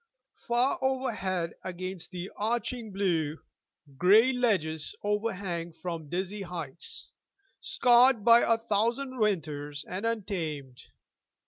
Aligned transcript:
Far 0.47 0.79
overhead 0.83 1.53
against 1.63 2.09
the 2.09 2.31
arching 2.35 2.91
blue 2.91 3.37
Gray 3.97 4.33
ledges 4.33 4.95
overhang 5.03 5.73
from 5.73 6.09
dizzy 6.09 6.41
heights, 6.41 7.11
Scarred 7.59 8.25
by 8.25 8.39
a 8.41 8.57
thousand 8.57 9.19
winters 9.19 9.85
and 9.87 10.03
untamed. 10.03 10.81